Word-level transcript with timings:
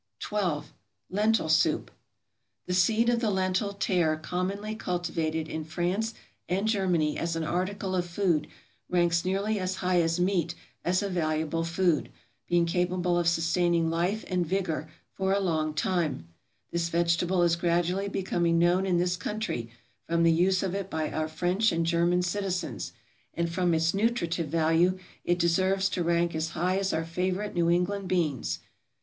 12. 0.19 0.73
=Lentil 1.11 1.47
Soup.= 1.47 1.91
The 2.65 2.73
seed 2.73 3.07
of 3.07 3.19
the 3.19 3.29
lentil 3.29 3.71
tare 3.73 4.17
commonly 4.17 4.73
cultivated 4.73 5.47
in 5.47 5.63
France 5.63 6.15
and 6.49 6.67
Germany 6.67 7.19
as 7.19 7.35
an 7.35 7.43
article 7.43 7.93
of 7.95 8.07
food, 8.07 8.47
ranks 8.89 9.23
nearly 9.23 9.59
as 9.59 9.75
high 9.75 10.01
as 10.01 10.19
meat, 10.19 10.55
as 10.83 11.03
a 11.03 11.07
valuable 11.07 11.63
food, 11.63 12.09
being 12.47 12.65
capable 12.65 13.15
of 13.19 13.27
sustaining 13.27 13.91
life 13.91 14.25
and 14.27 14.43
vigor 14.47 14.89
for 15.13 15.33
a 15.33 15.39
long 15.39 15.71
time; 15.71 16.27
this 16.71 16.89
vegetable 16.89 17.43
is 17.43 17.55
gradually 17.55 18.07
becoming 18.09 18.57
known 18.57 18.87
in 18.87 18.97
this 18.97 19.15
country, 19.15 19.69
from 20.07 20.23
the 20.23 20.31
use 20.31 20.63
of 20.63 20.73
it 20.73 20.89
by 20.89 21.11
our 21.11 21.27
French 21.27 21.71
and 21.71 21.85
German 21.85 22.23
citizens; 22.23 22.91
and 23.35 23.51
from 23.51 23.71
its 23.71 23.93
nutritive 23.93 24.47
value 24.47 24.97
it 25.23 25.37
deserves 25.37 25.87
to 25.89 26.01
rank 26.03 26.33
as 26.33 26.49
high 26.57 26.79
as 26.79 26.91
our 26.91 27.05
favorite 27.05 27.53
New 27.53 27.69
England 27.69 28.07
beans. 28.07 28.57